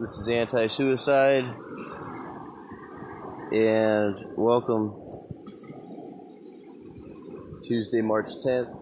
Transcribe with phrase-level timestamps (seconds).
[0.00, 1.44] This is Anti Suicide,
[3.52, 4.94] and welcome
[7.62, 8.74] Tuesday, March 10th.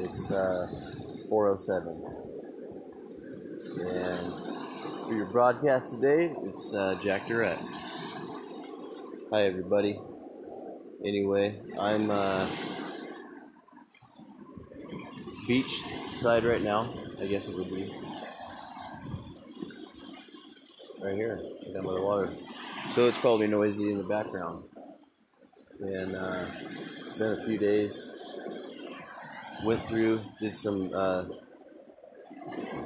[0.00, 0.66] It's uh,
[1.30, 2.04] 407.
[3.88, 7.58] And for your broadcast today, it's uh, Jack Durrett.
[9.30, 9.98] Hi, everybody.
[11.02, 12.46] Anyway, I'm uh,
[15.46, 15.82] beach
[16.14, 17.90] side right now, I guess it would be
[21.08, 21.40] right here,
[21.72, 22.30] down by the water.
[22.90, 24.64] So it's probably noisy in the background.
[25.80, 26.46] And uh,
[26.98, 28.10] it's been a few days.
[29.64, 31.24] Went through, did some uh,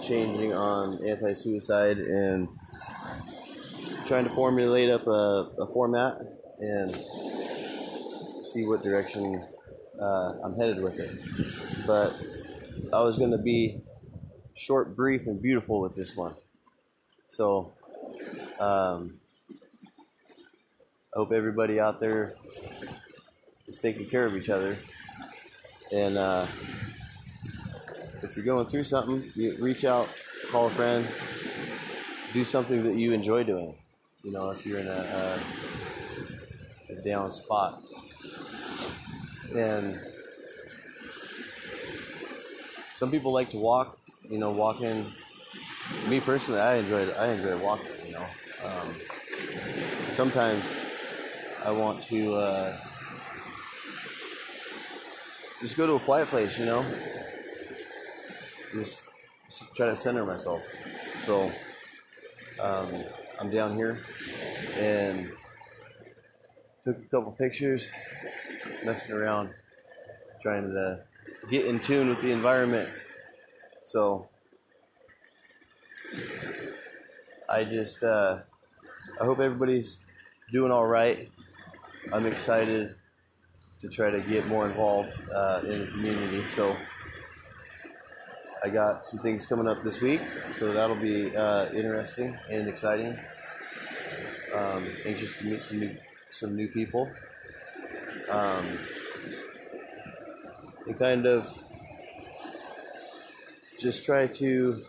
[0.00, 2.48] changing on anti-suicide and
[4.06, 6.18] trying to formulate up a, a format
[6.60, 6.94] and
[8.44, 9.44] see what direction
[10.00, 11.10] uh, I'm headed with it.
[11.86, 12.14] But
[12.92, 13.80] I was going to be
[14.54, 16.36] short, brief, and beautiful with this one.
[17.28, 17.72] So
[18.62, 19.18] um,
[21.12, 22.34] I hope everybody out there
[23.66, 24.76] is taking care of each other.
[25.90, 26.46] And uh,
[28.22, 30.08] if you're going through something, reach out,
[30.50, 31.06] call a friend,
[32.32, 33.74] do something that you enjoy doing.
[34.22, 35.38] You know, if you're in a,
[36.90, 37.82] a, a down spot.
[39.56, 40.00] And
[42.94, 43.98] some people like to walk,
[44.30, 45.12] you know, walking.
[46.08, 47.90] Me personally, I enjoy I enjoy walking.
[48.06, 48.26] You know,
[48.64, 48.94] um,
[50.10, 50.80] sometimes
[51.64, 52.76] I want to uh,
[55.60, 56.84] just go to a quiet place, you know,
[58.72, 59.04] just
[59.74, 60.62] try to center myself.
[61.24, 61.52] So
[62.60, 63.04] um,
[63.38, 64.02] I'm down here
[64.78, 65.32] and
[66.84, 67.90] took a couple pictures,
[68.84, 69.50] messing around,
[70.40, 71.00] trying to
[71.50, 72.88] get in tune with the environment.
[73.84, 74.28] So
[77.48, 78.40] I just uh,
[79.20, 80.00] I hope everybody's
[80.50, 81.30] doing all right.
[82.12, 82.94] I'm excited
[83.80, 86.42] to try to get more involved uh, in the community.
[86.54, 86.76] So
[88.64, 90.20] I got some things coming up this week,
[90.54, 93.18] so that'll be uh, interesting and exciting.
[94.54, 95.96] Um, anxious to meet some new
[96.30, 97.10] some new people.
[98.30, 98.64] Um,
[100.86, 101.58] and kind of
[103.80, 104.82] just try to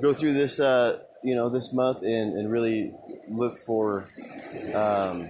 [0.00, 2.92] go through this, uh, you know, this month and, and really
[3.28, 4.08] look for,
[4.74, 5.28] um,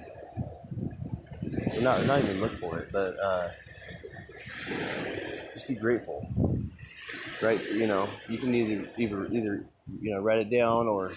[1.80, 3.48] not not even look for it, but uh,
[5.54, 6.28] just be grateful.
[7.40, 7.60] Right?
[7.70, 9.64] You know, you can either either either
[10.00, 11.12] you know write it down or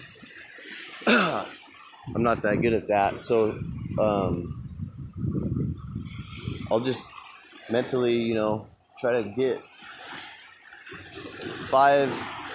[1.06, 1.46] I'm
[2.22, 3.58] not that good at that, so
[3.98, 4.62] um,
[6.70, 7.04] I'll just
[7.70, 8.66] mentally, you know,
[8.98, 9.62] try to get
[11.68, 12.12] five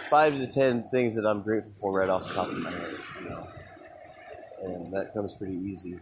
[0.09, 2.95] five to ten things that I'm grateful for right off the top of my head,
[3.21, 3.47] you know,
[4.63, 5.99] and that comes pretty easy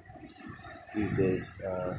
[0.96, 1.54] these days.
[1.62, 1.98] Uh,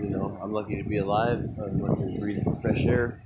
[0.00, 1.40] you know, I'm lucky to be alive.
[1.62, 3.22] I'm lucky to breathe fresh air,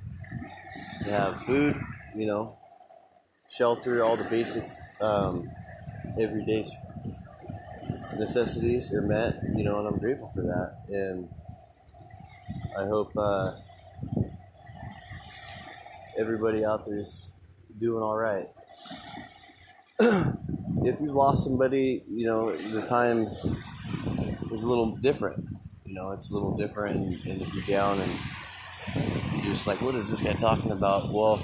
[1.04, 1.80] to have food,
[2.16, 2.58] you know,
[3.48, 4.64] shelter, all the basic
[5.00, 5.50] um,
[6.18, 6.64] everyday
[8.18, 10.78] necessities are met, you know, and I'm grateful for that.
[10.88, 11.28] And
[12.78, 13.52] I hope uh,
[16.18, 17.30] everybody out there is
[17.80, 18.48] doing all right.
[20.00, 23.28] if you've lost somebody, you know, the time
[24.50, 25.46] is a little different.
[25.84, 28.12] You know, it's a little different, and, if you're down and
[29.36, 31.12] you're just like, what is this guy talking about?
[31.12, 31.40] Well,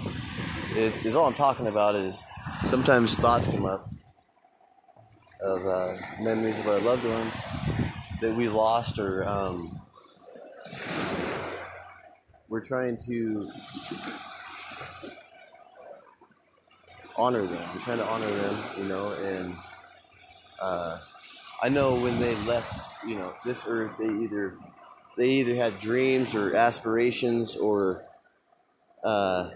[0.75, 2.21] it is all I'm talking about is
[2.67, 3.91] sometimes thoughts come up
[5.41, 7.35] of uh, memories of our loved ones
[8.21, 9.81] that we lost or um,
[12.49, 13.51] we're trying to
[17.17, 17.69] honor them.
[17.75, 19.57] We're trying to honor them, you know, and
[20.61, 20.99] uh,
[21.63, 24.55] I know when they left, you know, this earth, they either
[25.17, 28.05] they either had dreams or aspirations or
[29.03, 29.51] uh,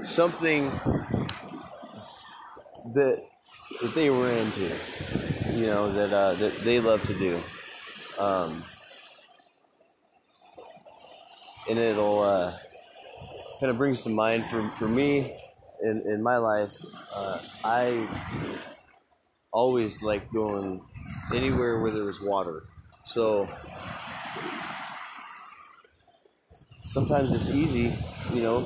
[0.00, 0.66] something
[2.94, 3.22] that
[3.80, 4.70] that they were into,
[5.52, 7.42] you know, that uh, that they love to do.
[8.18, 8.64] Um,
[11.68, 12.56] and it'll uh,
[13.62, 15.36] kind of brings to mind for, for me
[15.82, 16.76] in, in my life,
[17.14, 18.08] uh, I
[19.52, 20.82] always like going
[21.32, 22.64] anywhere where there was water.
[23.04, 23.48] So
[26.86, 27.96] sometimes it's easy,
[28.34, 28.62] you know,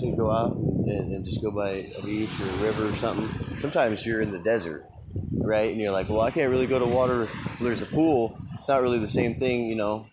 [0.00, 3.56] to go out and, and just go by a beach or a river or something.
[3.56, 4.84] Sometimes you're in the desert,
[5.30, 5.70] right?
[5.70, 7.28] And you're like, well, I can't really go to water.
[7.60, 8.36] There's a pool.
[8.54, 10.06] It's not really the same thing, you know.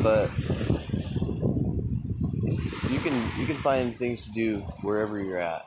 [0.00, 0.30] But
[2.90, 5.66] you can you can find things to do wherever you're at.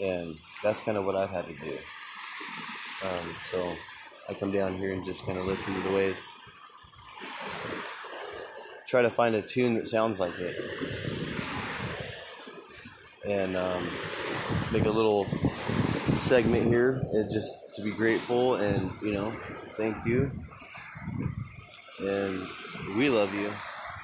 [0.00, 1.78] And that's kind of what I've had to do.
[3.04, 3.76] Um, so
[4.28, 6.26] I come down here and just kind of listen to the waves.
[8.86, 10.56] Try to find a tune that sounds like it.
[13.26, 13.88] And um,
[14.72, 15.26] make a little
[16.18, 19.30] segment here and just to be grateful and, you know,
[19.76, 20.30] thank you.
[22.00, 22.46] And
[22.96, 23.50] we love you.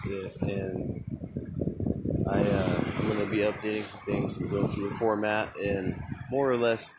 [0.07, 1.05] Yeah, and
[2.29, 6.01] I, uh, I'm going to be updating some things and go through a format and
[6.31, 6.93] more or less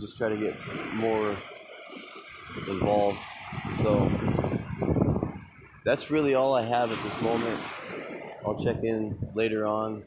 [0.00, 0.54] just try to get
[0.94, 1.36] more
[2.68, 3.18] involved.
[3.82, 4.10] So
[5.84, 7.60] that's really all I have at this moment.
[8.44, 10.04] I'll check in later on.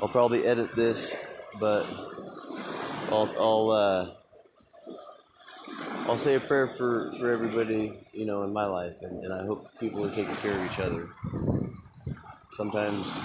[0.00, 1.14] I'll probably edit this,
[1.58, 1.86] but
[3.10, 4.10] I'll I'll uh,
[6.06, 9.46] I'll say a prayer for, for everybody, you know, in my life, and, and I
[9.46, 11.08] hope people are taking care of each other.
[12.50, 13.18] Sometimes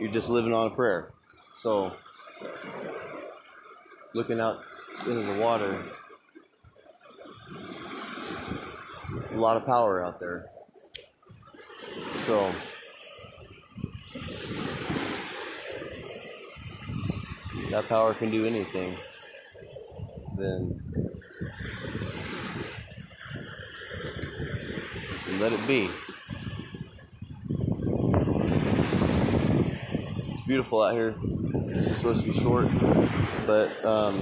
[0.00, 1.12] you're just living on a prayer.
[1.54, 1.92] So
[4.14, 4.62] looking out
[5.00, 5.84] into the water,
[9.18, 10.46] there's a lot of power out there.
[12.16, 12.54] So
[17.70, 18.96] that power can do anything,
[20.38, 20.91] then
[25.42, 25.90] let it be.
[30.30, 31.16] It's beautiful out here.
[31.66, 32.68] This is supposed to be short,
[33.44, 34.14] but um,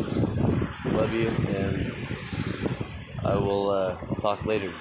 [0.95, 1.29] love you,
[1.59, 1.93] and
[3.23, 4.73] I will uh, talk later.